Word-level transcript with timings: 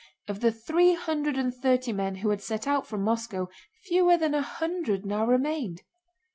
Of 0.27 0.39
the 0.39 0.51
three 0.51 0.95
hundred 0.95 1.37
and 1.37 1.53
thirty 1.53 1.93
men 1.93 2.15
who 2.15 2.29
had 2.31 2.41
set 2.41 2.65
out 2.65 2.87
from 2.87 3.03
Moscow 3.03 3.49
fewer 3.83 4.17
than 4.17 4.33
a 4.33 4.41
hundred 4.41 5.05
now 5.05 5.27
remained. 5.27 5.83